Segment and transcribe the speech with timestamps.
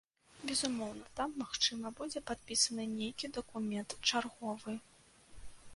[0.51, 4.73] Безумоўна, там, магчыма, будзе падпісаны нейкі дакумент чарговы.